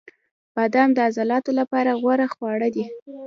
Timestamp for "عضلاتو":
1.07-1.51